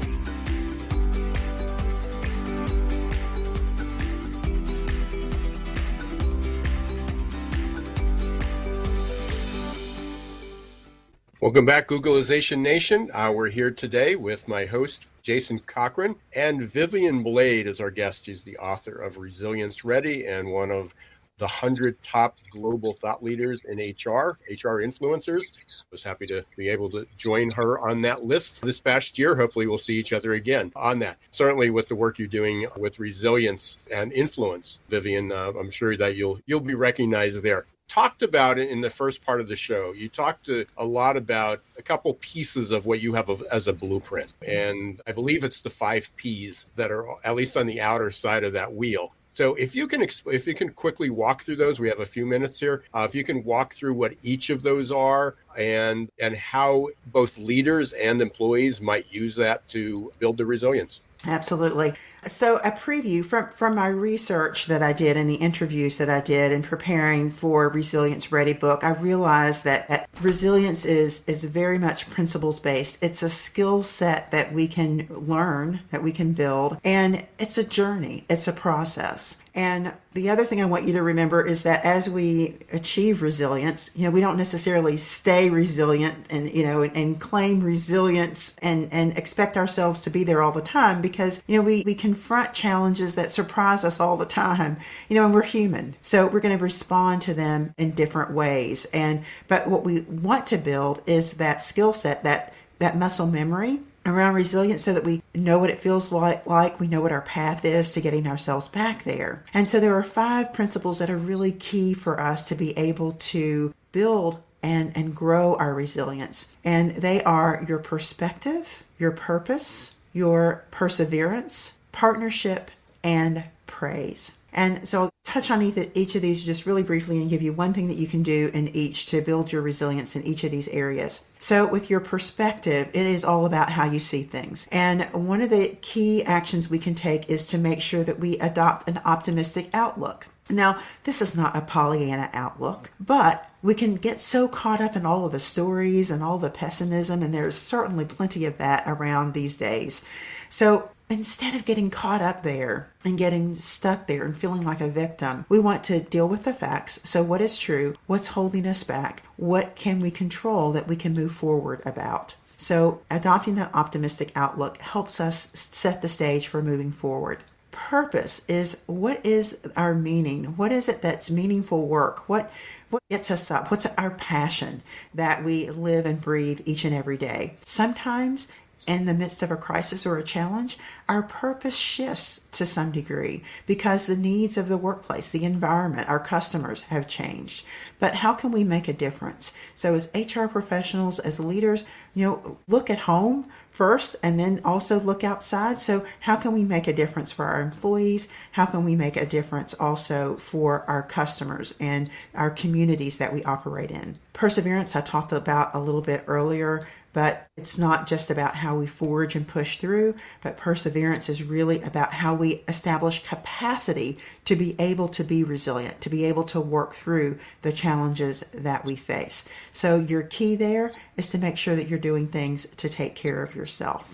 [11.49, 13.09] Welcome back, Googlization Nation.
[13.11, 18.25] Uh, we're here today with my host, Jason Cochran, and Vivian Blade is our guest.
[18.25, 20.93] She's the author of Resilience Ready and one of
[21.39, 25.57] the 100 top global thought leaders in HR, HR influencers.
[25.57, 29.35] I was happy to be able to join her on that list this past year.
[29.35, 31.17] Hopefully, we'll see each other again on that.
[31.31, 36.15] Certainly, with the work you're doing with resilience and influence, Vivian, uh, I'm sure that
[36.15, 39.93] you'll you'll be recognized there talked about it in the first part of the show.
[39.93, 44.29] You talked a, lot about a couple pieces of what you have as a blueprint.
[44.47, 48.43] And I believe it's the five P's that are at least on the outer side
[48.43, 49.13] of that wheel.
[49.33, 52.25] So if you can if you can quickly walk through those, we have a few
[52.25, 52.83] minutes here.
[52.93, 57.37] Uh, if you can walk through what each of those are and and how both
[57.37, 61.01] leaders and employees might use that to build the resilience.
[61.25, 61.93] Absolutely.
[62.27, 66.21] So, a preview from, from my research that I did and the interviews that I
[66.21, 71.77] did in preparing for Resilience Ready book, I realized that, that resilience is, is very
[71.77, 73.03] much principles based.
[73.03, 77.63] It's a skill set that we can learn, that we can build, and it's a
[77.65, 79.41] journey, it's a process.
[79.59, 83.91] And the other thing I want you to remember is that as we achieve resilience,
[83.93, 89.17] you know, we don't necessarily stay resilient and, you know, and, claim resilience and, and
[89.17, 93.15] expect ourselves to be there all the time because, you know, we, we confront challenges
[93.15, 94.77] that surprise us all the time,
[95.09, 95.93] you know, and we're human.
[96.01, 98.85] So we're going to respond to them in different ways.
[98.93, 103.81] And, but what we want to build is that skill set, that, that muscle memory
[104.05, 107.21] around resilience so that we know what it feels like, like we know what our
[107.21, 109.43] path is to getting ourselves back there.
[109.53, 113.13] And so there are five principles that are really key for us to be able
[113.13, 116.47] to build and and grow our resilience.
[116.63, 122.71] And they are your perspective, your purpose, your perseverance, partnership,
[123.03, 124.33] and praise.
[124.53, 127.73] And so I'll touch on each of these just really briefly and give you one
[127.73, 130.67] thing that you can do in each to build your resilience in each of these
[130.69, 131.23] areas.
[131.39, 134.67] So, with your perspective, it is all about how you see things.
[134.71, 138.37] And one of the key actions we can take is to make sure that we
[138.39, 140.27] adopt an optimistic outlook.
[140.49, 145.05] Now, this is not a Pollyanna outlook, but we can get so caught up in
[145.05, 149.33] all of the stories and all the pessimism, and there's certainly plenty of that around
[149.33, 150.03] these days.
[150.49, 154.87] So, Instead of getting caught up there and getting stuck there and feeling like a
[154.87, 156.99] victim, we want to deal with the facts.
[157.03, 157.95] So, what is true?
[158.05, 159.23] What's holding us back?
[159.35, 162.35] What can we control that we can move forward about?
[162.57, 167.39] So, adopting that optimistic outlook helps us set the stage for moving forward.
[167.71, 170.57] Purpose is what is our meaning?
[170.57, 172.29] What is it that's meaningful work?
[172.29, 172.51] What
[172.89, 173.71] what gets us up?
[173.71, 174.81] What's our passion
[175.13, 177.55] that we live and breathe each and every day?
[177.63, 178.47] Sometimes
[178.87, 183.43] in the midst of a crisis or a challenge, our purpose shifts to some degree
[183.65, 187.65] because the needs of the workplace, the environment, our customers have changed.
[187.99, 189.53] But how can we make a difference?
[189.75, 194.99] So, as HR professionals, as leaders, you know, look at home first and then also
[194.99, 195.79] look outside.
[195.79, 198.27] So, how can we make a difference for our employees?
[198.51, 203.43] How can we make a difference also for our customers and our communities that we
[203.43, 204.17] operate in?
[204.33, 208.87] Perseverance, I talked about a little bit earlier but it's not just about how we
[208.87, 214.75] forge and push through, but perseverance is really about how we establish capacity to be
[214.79, 219.47] able to be resilient, to be able to work through the challenges that we face.
[219.73, 223.43] So, your key there is to make sure that you're doing things to take care
[223.43, 224.13] of yourself.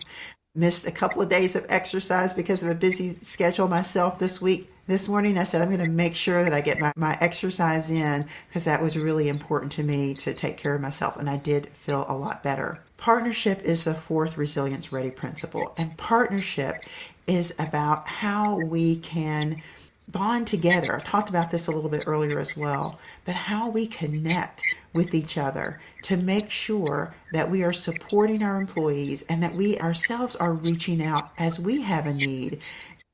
[0.56, 4.70] Missed a couple of days of exercise because of a busy schedule myself this week
[4.88, 7.90] this morning I said I'm going to make sure that I get my, my exercise
[7.90, 11.38] in because that was really important to me to take care of myself and I
[11.38, 12.84] did feel a lot better.
[12.98, 16.84] Partnership is the fourth resilience ready principle and partnership
[17.26, 19.62] is about how we can
[20.08, 20.96] bond together.
[20.96, 24.62] I talked about this a little bit earlier as well, but how we connect
[24.94, 29.80] with each other to make sure that we are supporting our employees and that we
[29.80, 32.62] ourselves are reaching out as we have a need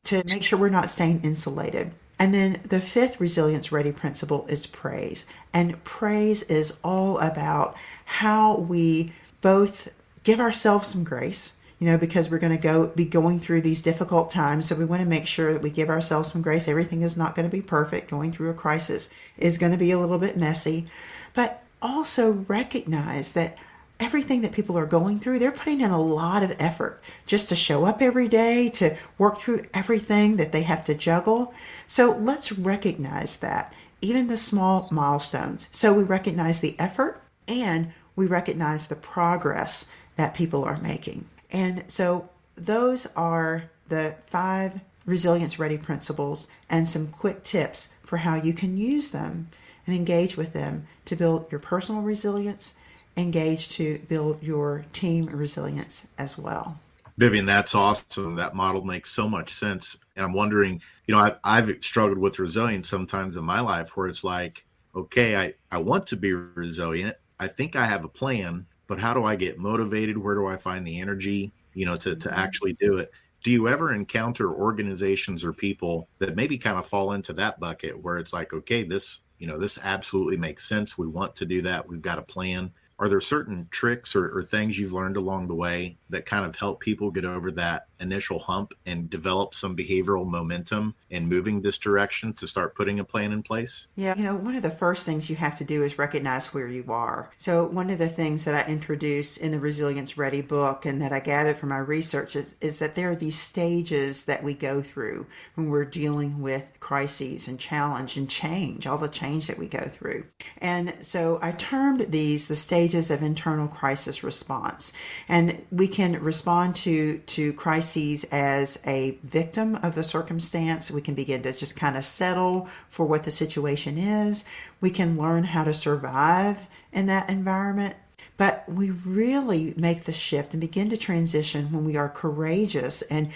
[0.04, 1.92] to make sure we're not staying insulated.
[2.20, 5.26] And then the fifth resilience ready principle is praise.
[5.54, 7.76] And praise is all about
[8.06, 9.90] how we both
[10.24, 13.82] give ourselves some grace, you know, because we're going to go be going through these
[13.82, 14.68] difficult times.
[14.68, 16.68] So we want to make sure that we give ourselves some grace.
[16.68, 18.08] Everything is not going to be perfect.
[18.08, 20.86] Going through a crisis is going to be a little bit messy,
[21.34, 23.58] but also recognize that
[24.00, 27.56] everything that people are going through, they're putting in a lot of effort just to
[27.56, 31.52] show up every day, to work through everything that they have to juggle.
[31.88, 35.68] So let's recognize that, even the small milestones.
[35.72, 41.26] So we recognize the effort and we recognize the progress that people are making.
[41.52, 48.36] And so those are the five resilience ready principles and some quick tips for how
[48.36, 49.50] you can use them
[49.86, 52.74] and engage with them to build your personal resilience
[53.18, 56.78] engage to build your team resilience as well.
[57.18, 58.36] Vivian, that's awesome.
[58.36, 59.98] That model makes so much sense.
[60.16, 64.08] And I'm wondering, you know, I've, I've struggled with resilience sometimes in my life where
[64.08, 67.16] it's like, okay, I, I want to be resilient.
[67.40, 70.18] I think I have a plan, but how do I get motivated?
[70.18, 72.38] Where do I find the energy, you know, to, to mm-hmm.
[72.38, 73.10] actually do it?
[73.42, 77.98] Do you ever encounter organizations or people that maybe kind of fall into that bucket
[77.98, 80.98] where it's like, okay, this, you know, this absolutely makes sense.
[80.98, 81.88] We want to do that.
[81.88, 85.56] We've got a plan are there certain tricks or, or, things you've learned along the
[85.56, 90.28] way that kind of help people get over that initial hump and develop some behavioral
[90.28, 93.88] momentum in moving this direction to start putting a plan in place?
[93.96, 96.68] Yeah, you know, one of the first things you have to do is recognize where
[96.68, 97.30] you are.
[97.38, 101.14] So, one of the things that I introduce in the Resilience Ready book and that
[101.14, 104.82] I gathered from my research is, is that there are these stages that we go
[104.82, 109.68] through when we're dealing with crises and challenge and change, all the change that we
[109.68, 110.26] go through.
[110.58, 114.92] And so I termed these the stages of internal crisis response.
[115.30, 120.92] And we can respond to, to crises crises as a victim of the circumstance.
[120.92, 124.46] We can begin to just kind of settle for what the situation is.
[124.80, 126.60] We can learn how to survive
[126.94, 127.96] in that environment.
[128.38, 133.30] But we really make the shift and begin to transition when we are courageous and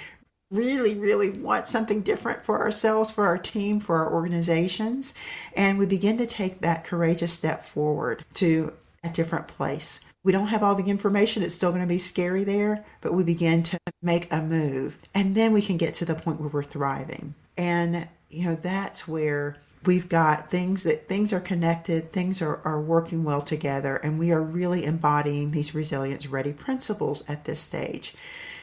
[0.51, 5.13] really, really want something different for ourselves, for our team, for our organizations.
[5.55, 9.99] And we begin to take that courageous step forward to a different place.
[10.25, 11.43] We don't have all the information.
[11.43, 14.97] It's still going to be scary there, but we begin to make a move.
[15.13, 17.35] And then we can get to the point where we're thriving.
[17.55, 22.81] And, you know, that's where we've got things that things are connected, things are, are
[22.81, 28.15] working well together, and we are really embodying these resilience ready principles at this stage.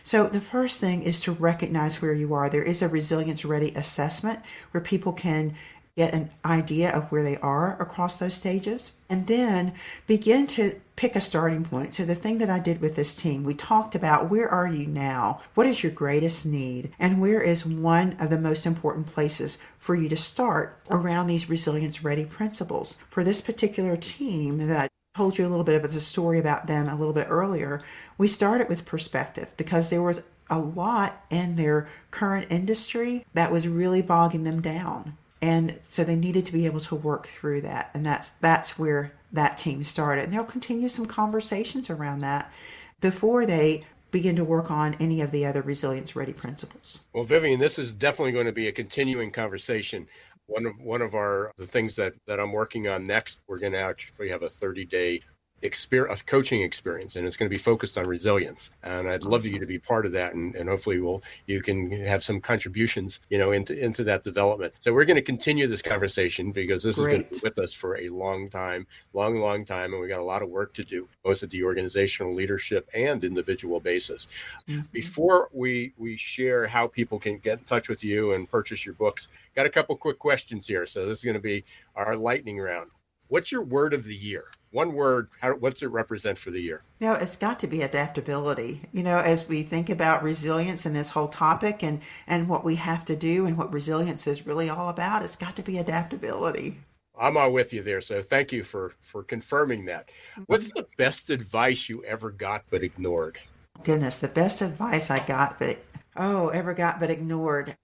[0.03, 2.51] So, the first thing is to recognize where you are.
[2.51, 4.41] There is a resilience ready assessment
[4.73, 5.55] where people can
[5.97, 9.75] get an idea of where they are across those stages, and then
[10.09, 11.95] begin to pick a starting point.
[11.95, 14.87] So, the thing that I did with this team, we talked about where are you
[14.87, 15.41] now?
[15.55, 16.93] What is your greatest need?
[16.99, 21.49] And where is one of the most important places for you to start around these
[21.49, 22.97] resilience ready principles?
[23.09, 26.67] For this particular team that I told you a little bit of the story about
[26.67, 27.83] them a little bit earlier,
[28.19, 33.67] we started with perspective because there was a lot in their current industry that was
[33.69, 37.91] really bogging them down and so they needed to be able to work through that
[37.93, 40.25] and that's that's where that team started.
[40.25, 42.53] And they'll continue some conversations around that
[43.01, 47.07] before they begin to work on any of the other resilience ready principles.
[47.15, 50.07] Well vivian this is definitely going to be a continuing conversation.
[50.47, 53.73] One of one of our the things that that i'm working on next we're going
[53.73, 55.23] to actually have a 30 day
[55.63, 58.71] experience, coaching experience, and it's going to be focused on resilience.
[58.83, 61.91] And I'd love you to be part of that, and, and hopefully, we'll you can
[62.05, 64.75] have some contributions, you know, into into that development.
[64.81, 67.13] So we're going to continue this conversation because this Great.
[67.13, 70.09] is going to be with us for a long time, long, long time, and we
[70.09, 74.29] got a lot of work to do, both at the organizational leadership and individual basis.
[74.69, 74.83] Mm-hmm.
[74.93, 78.95] Before we we share how people can get in touch with you and purchase your
[78.95, 80.87] books, got a couple quick questions here.
[80.87, 81.65] So this is going to be
[81.97, 82.91] our lightning round.
[83.29, 84.45] What's your word of the year?
[84.73, 86.83] One word, how, what's it represent for the year?
[86.99, 88.83] You know, it's got to be adaptability.
[88.93, 92.77] You know, as we think about resilience and this whole topic and, and what we
[92.77, 96.79] have to do and what resilience is really all about, it's got to be adaptability.
[97.19, 98.01] I'm all with you there.
[98.01, 100.09] So thank you for for confirming that.
[100.33, 100.43] Mm-hmm.
[100.47, 103.39] What's the best advice you ever got but ignored?
[103.85, 105.79] Goodness, the best advice I got but
[106.17, 107.77] oh, ever got but ignored.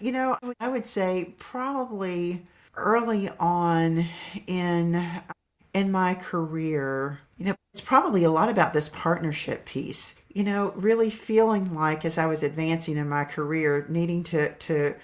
[0.00, 4.06] You know, I would say probably early on
[4.46, 5.08] in
[5.74, 10.14] in my career, you know, it's probably a lot about this partnership piece.
[10.28, 14.94] You know, really feeling like as I was advancing in my career, needing to to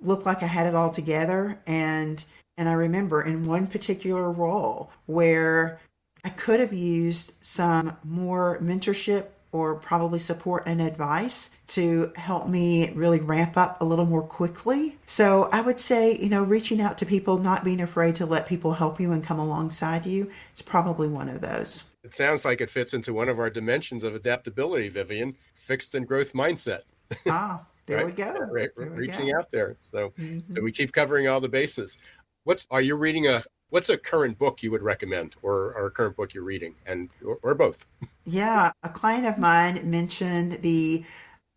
[0.00, 2.22] look like I had it all together and
[2.56, 5.80] and I remember in one particular role where
[6.24, 12.90] I could have used some more mentorship or probably support and advice to help me
[12.90, 14.98] really ramp up a little more quickly.
[15.06, 18.48] So I would say, you know, reaching out to people, not being afraid to let
[18.48, 21.84] people help you and come alongside you, is probably one of those.
[22.02, 26.04] It sounds like it fits into one of our dimensions of adaptability, Vivian, fixed and
[26.04, 26.80] growth mindset.
[27.28, 28.06] Ah, there right?
[28.06, 28.32] we go.
[28.50, 29.38] Right, there reaching go.
[29.38, 29.76] out there.
[29.78, 30.52] So, mm-hmm.
[30.52, 31.96] so we keep covering all the bases.
[32.42, 35.90] What's are you reading a what's a current book you would recommend or, or a
[35.90, 37.86] current book you're reading and or, or both?
[38.26, 41.04] Yeah a client of mine mentioned the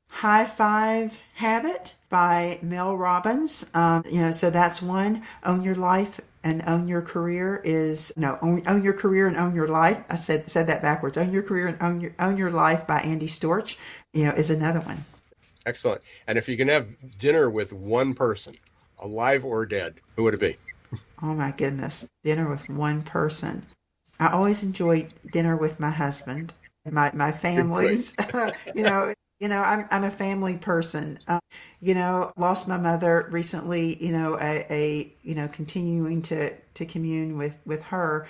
[0.10, 3.70] high five habit by mel robbins.
[3.74, 8.38] Um, you know so that's one own your life and own your career is no
[8.42, 10.04] own, own your career and own your life.
[10.10, 11.18] I said said that backwards.
[11.18, 13.78] Own your career and own your own your life by andy storch
[14.14, 15.06] you know is another one.
[15.66, 16.02] Excellent.
[16.28, 16.88] And if you can have
[17.18, 18.58] dinner with one person
[19.00, 20.58] alive or dead who would it be
[21.22, 23.66] Oh my goodness, dinner with one person.
[24.20, 26.54] I always enjoy dinner with my husband
[26.86, 28.16] and my my families.
[28.74, 31.20] you know, you know, I'm I'm a family person.
[31.28, 31.40] Uh,
[31.82, 34.04] you know, lost my mother recently.
[34.04, 38.28] You know, a, a you know continuing to to commune with with her.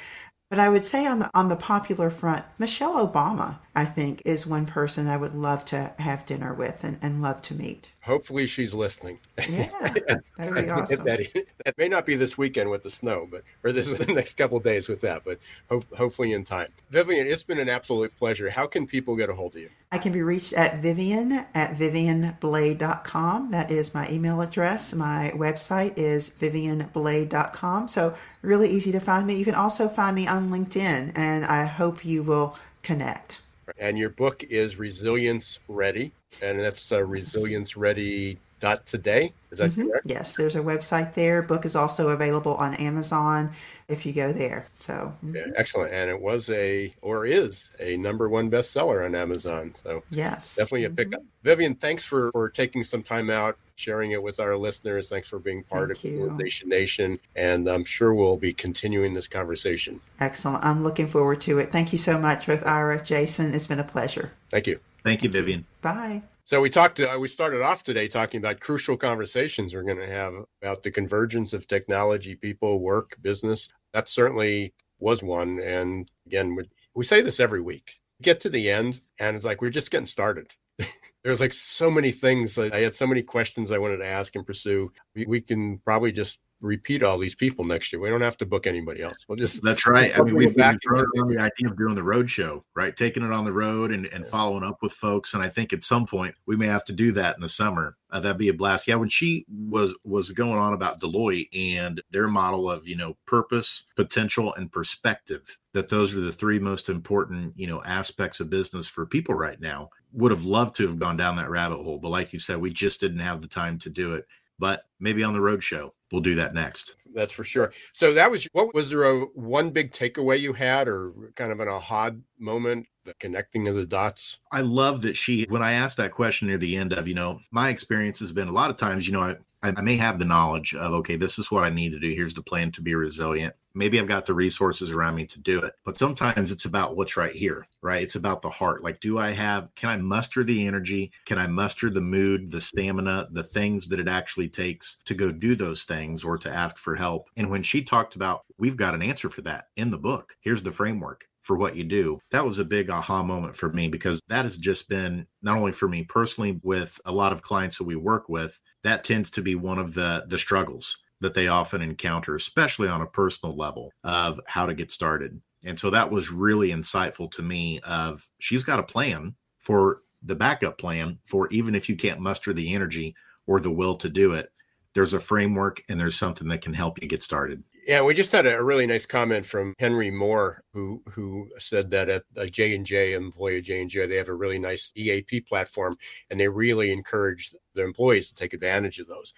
[0.49, 4.47] But I would say on the on the popular front, Michelle Obama, I think, is
[4.47, 7.91] one person I would love to have dinner with and, and love to meet.
[8.07, 9.19] Hopefully she's listening.
[9.49, 9.69] Yeah,
[10.37, 11.03] that'd be awesome.
[11.03, 14.35] that, that, may not be this weekend with the snow, but or this the next
[14.37, 15.39] couple days with that, but
[15.69, 16.69] ho- hopefully in time.
[16.89, 18.49] Vivian, it's been an absolute pleasure.
[18.49, 19.69] How can people get a hold of you?
[19.91, 23.51] I can be reached at Vivian at vivianblade.com.
[23.51, 24.93] That is my email address.
[24.93, 27.89] My website is vivianblade.com.
[27.89, 29.35] So really easy to find me.
[29.35, 33.41] You can also find me on LinkedIn, and I hope you will connect.
[33.77, 39.33] And your book is Resilience Ready, and that's uh, Resilience Ready dot today.
[39.51, 39.87] Is that mm-hmm.
[39.87, 40.05] correct?
[40.07, 41.41] Yes there's a website there.
[41.41, 43.51] Book is also available on amazon
[43.87, 44.65] if you go there.
[44.75, 45.35] So mm-hmm.
[45.35, 45.93] yeah, excellent.
[45.93, 49.73] And it was a or is a number one bestseller on amazon.
[49.81, 50.55] So yes.
[50.55, 51.19] definitely a pickup.
[51.19, 51.43] Mm-hmm.
[51.43, 55.07] vivian thanks for for taking some time out sharing it with our listeners.
[55.07, 59.27] Thanks for being part Thank of Googlization Nation and i'm sure we'll be continuing this
[59.27, 60.01] conversation.
[60.19, 60.65] Excellent.
[60.65, 61.71] I'm looking forward to it.
[61.71, 63.53] Thank you so much both ira jason.
[63.53, 64.31] It's been a pleasure.
[64.49, 67.01] Thank you thank you vivian bye so we talked.
[67.01, 70.91] Uh, we started off today talking about crucial conversations we're going to have about the
[70.91, 73.67] convergence of technology, people, work, business.
[73.91, 75.59] That certainly was one.
[75.59, 77.99] And again, we, we say this every week.
[78.21, 80.53] Get to the end, and it's like we're just getting started.
[81.25, 82.57] There's like so many things.
[82.57, 84.93] I had so many questions I wanted to ask and pursue.
[85.15, 88.01] We, we can probably just repeat all these people next year.
[88.01, 89.25] We don't have to book anybody else.
[89.27, 90.17] We'll just that's right.
[90.17, 92.95] I mean, we've back on the idea of doing the road show, right?
[92.95, 95.33] Taking it on the road and, and following up with folks.
[95.33, 97.95] And I think at some point we may have to do that in the summer.
[98.09, 98.87] Uh, that'd be a blast.
[98.87, 103.17] Yeah, when she was was going on about Deloitte and their model of you know
[103.25, 105.57] purpose, potential, and perspective.
[105.73, 109.59] That those are the three most important you know aspects of business for people right
[109.59, 109.89] now.
[110.13, 112.71] Would have loved to have gone down that rabbit hole, but like you said, we
[112.71, 114.25] just didn't have the time to do it.
[114.59, 116.95] But maybe on the road show we'll do that next.
[117.13, 117.73] That's for sure.
[117.93, 121.59] So that was what was there a one big takeaway you had or kind of
[121.59, 124.39] an aha moment, the connecting of the dots?
[124.51, 127.39] I love that she when I asked that question near the end of, you know,
[127.51, 130.25] my experience has been a lot of times, you know, I I may have the
[130.25, 132.11] knowledge of, okay, this is what I need to do.
[132.11, 133.55] Here's the plan to be resilient.
[133.77, 135.73] Maybe I've got the resources around me to do it.
[135.85, 138.01] But sometimes it's about what's right here, right?
[138.01, 138.83] It's about the heart.
[138.83, 141.11] Like, do I have, can I muster the energy?
[141.25, 145.31] Can I muster the mood, the stamina, the things that it actually takes to go
[145.31, 147.29] do those things or to ask for help?
[147.37, 150.63] And when she talked about, we've got an answer for that in the book, here's
[150.63, 152.19] the framework for what you do.
[152.31, 155.71] That was a big aha moment for me because that has just been not only
[155.71, 159.41] for me personally with a lot of clients that we work with, that tends to
[159.41, 163.91] be one of the the struggles that they often encounter, especially on a personal level
[164.03, 165.41] of how to get started.
[165.63, 170.35] And so that was really insightful to me of she's got a plan for the
[170.35, 173.15] backup plan for even if you can't muster the energy
[173.47, 174.51] or the will to do it,
[174.93, 178.31] there's a framework and there's something that can help you get started Yeah, we just
[178.33, 182.85] had a really nice comment from Henry Moore, who who said that at J and
[182.85, 185.95] J, employee J and J, they have a really nice EAP platform,
[186.29, 189.33] and they really encourage their employees to take advantage of those.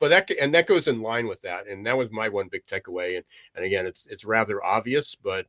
[0.00, 2.66] But that and that goes in line with that, and that was my one big
[2.66, 3.16] takeaway.
[3.16, 3.24] And
[3.54, 5.46] and again, it's it's rather obvious, but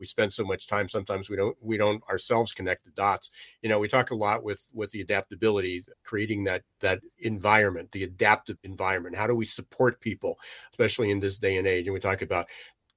[0.00, 3.30] we spend so much time sometimes we don't we don't ourselves connect the dots.
[3.62, 8.04] You know we talk a lot with with the adaptability creating that that environment the
[8.04, 9.14] adaptive environment.
[9.14, 10.38] How do we support people
[10.72, 11.86] especially in this day and age?
[11.86, 12.46] And we talk about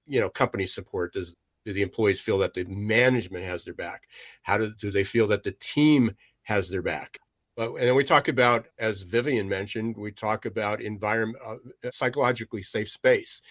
[0.08, 1.14] you know company support.
[1.14, 1.36] Does
[1.66, 4.04] do the employees feel that the management has their back?
[4.42, 7.20] How do, do they feel that the team has their back
[7.56, 11.56] but and we talk about as vivian mentioned we talk about environment uh,
[11.92, 13.42] psychologically safe space.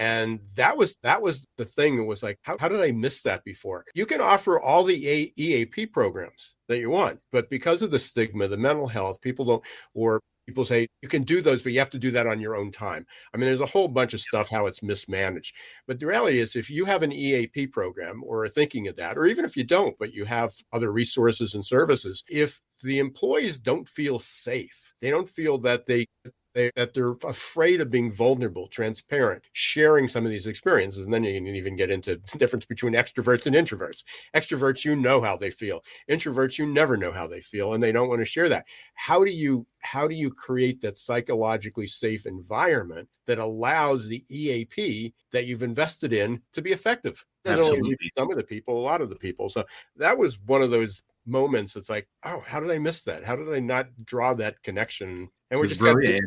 [0.00, 3.22] And that was that was the thing that was like how, how did i miss
[3.22, 3.84] that before?
[3.94, 7.98] You can offer all the A- eap programs that you want but because of the
[7.98, 9.62] stigma the mental health people don't
[9.94, 12.54] or people say you can do those but you have to do that on your
[12.56, 13.04] own time.
[13.34, 15.54] I mean there's a whole bunch of stuff how it's mismanaged.
[15.88, 19.18] But the reality is if you have an eap program or are thinking of that
[19.18, 23.58] or even if you don't but you have other resources and services if the employees
[23.58, 26.06] don't feel safe they don't feel that they
[26.58, 31.04] they, that they're afraid of being vulnerable, transparent, sharing some of these experiences.
[31.04, 34.02] And then you can even get into the difference between extroverts and introverts.
[34.34, 35.84] Extroverts, you know how they feel.
[36.10, 38.64] Introverts, you never know how they feel, and they don't want to share that.
[38.94, 45.14] How do you how do you create that psychologically safe environment that allows the EAP
[45.30, 47.24] that you've invested in to be effective?
[47.46, 47.96] Absolutely.
[48.16, 49.48] Some of the people, a lot of the people.
[49.48, 49.64] So
[49.96, 51.76] that was one of those moments.
[51.76, 53.24] It's like, oh, how did I miss that?
[53.24, 55.28] How did I not draw that connection?
[55.50, 56.20] And we're just very,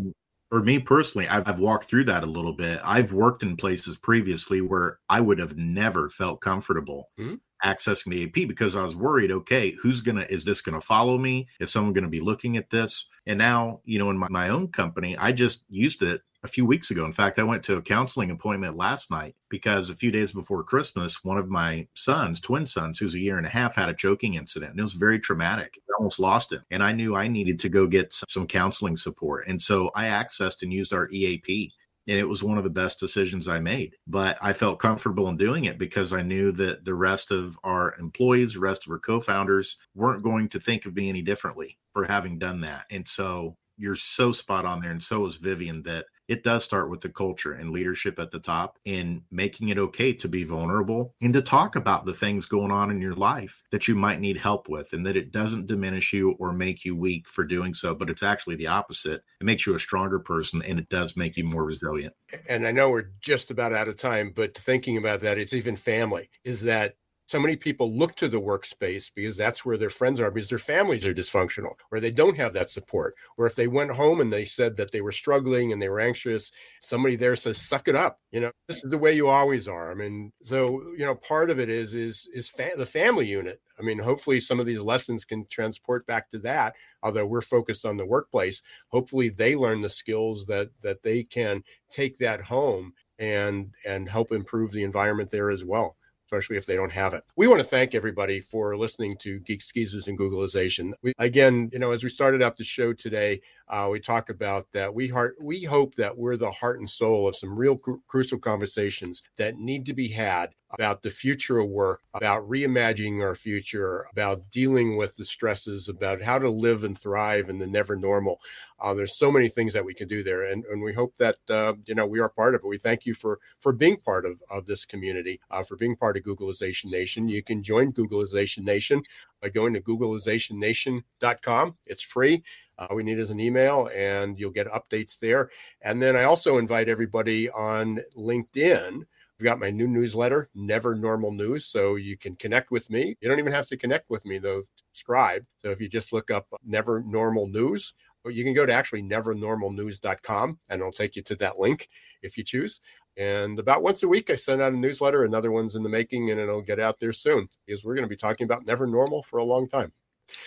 [0.49, 2.81] for me personally, I've, I've, walked through that a little bit.
[2.83, 7.35] I've worked in places previously where I would have never felt comfortable mm-hmm.
[7.63, 10.85] accessing the EAP because I was worried, okay, who's going to, is this going to
[10.85, 11.47] follow me?
[11.61, 13.07] Is someone going to be looking at this?
[13.25, 16.65] And now, you know, in my, my own company, I just used it a few
[16.65, 17.05] weeks ago.
[17.05, 20.63] In fact, I went to a counseling appointment last night because a few days before
[20.63, 23.93] Christmas, one of my sons, twin sons, who's a year and a half, had a
[23.93, 24.71] choking incident.
[24.71, 25.77] And it was very traumatic.
[25.77, 26.63] I almost lost him.
[26.71, 29.47] And I knew I needed to go get some, some counseling support.
[29.47, 31.71] And so I accessed and used our EAP
[32.07, 33.95] and it was one of the best decisions I made.
[34.07, 37.95] But I felt comfortable in doing it because I knew that the rest of our
[37.99, 42.39] employees, rest of our co-founders weren't going to think of me any differently for having
[42.39, 42.85] done that.
[42.89, 46.89] And so you're so spot on there and so is Vivian that it does start
[46.89, 51.13] with the culture and leadership at the top in making it okay to be vulnerable
[51.21, 54.37] and to talk about the things going on in your life that you might need
[54.37, 57.93] help with and that it doesn't diminish you or make you weak for doing so
[57.93, 59.21] but it's actually the opposite.
[59.41, 62.13] It makes you a stronger person and it does make you more resilient.
[62.47, 65.75] And i know we're just about out of time but thinking about that it's even
[65.75, 66.95] family is that
[67.31, 70.57] so many people look to the workspace because that's where their friends are because their
[70.57, 73.15] families are dysfunctional or they don't have that support.
[73.37, 76.01] Or if they went home and they said that they were struggling and they were
[76.01, 76.51] anxious
[76.81, 78.51] somebody there says suck it up you know?
[78.67, 79.91] This is the way you always are.
[79.91, 83.61] I mean so you know part of it is is is fa- the family unit.
[83.79, 87.85] I mean hopefully some of these lessons can transport back to that although we're focused
[87.85, 88.61] on the workplace.
[88.89, 94.33] Hopefully they learn the skills that that they can take that home and and help
[94.33, 95.95] improve the environment there as well
[96.31, 97.23] especially if they don't have it.
[97.35, 100.93] We want to thank everybody for listening to Geeks Geezers and Googlization.
[101.01, 103.41] We, again, you know, as we started out the show today,
[103.71, 107.27] uh, we talk about that we heart we hope that we're the heart and soul
[107.27, 111.69] of some real cru- crucial conversations that need to be had about the future of
[111.69, 116.97] work, about reimagining our future, about dealing with the stresses, about how to live and
[116.97, 118.39] thrive in the never normal.
[118.79, 121.37] Uh, there's so many things that we can do there, and, and we hope that
[121.49, 122.67] uh, you know we are part of it.
[122.67, 126.17] We thank you for for being part of, of this community, uh, for being part
[126.17, 127.29] of Googlization Nation.
[127.29, 129.03] You can join Googlization Nation
[129.41, 131.75] by going to googlizationnation.com.
[131.85, 132.43] It's free.
[132.81, 135.51] Uh, we need is an email, and you'll get updates there.
[135.81, 139.03] And then I also invite everybody on LinkedIn
[139.41, 141.65] I've got my new newsletter, Never Normal News.
[141.65, 143.17] So you can connect with me.
[143.21, 144.61] You don't even have to connect with me, though,
[144.93, 145.43] subscribe.
[145.63, 150.59] So if you just look up Never Normal News, you can go to actually nevernormalnews.com
[150.69, 151.89] and it'll take you to that link
[152.21, 152.81] if you choose.
[153.17, 155.25] And about once a week, I send out a newsletter.
[155.25, 158.09] Another one's in the making, and it'll get out there soon because we're going to
[158.09, 159.91] be talking about never normal for a long time.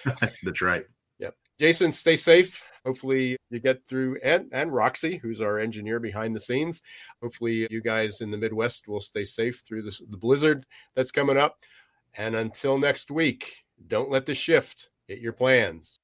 [0.44, 0.84] That's right.
[1.58, 6.40] Jason, stay safe hopefully you get through and and Roxy, who's our engineer behind the
[6.40, 6.82] scenes.
[7.22, 11.38] Hopefully you guys in the Midwest will stay safe through this, the blizzard that's coming
[11.38, 11.58] up.
[12.16, 15.98] And until next week, don't let the shift hit your plans.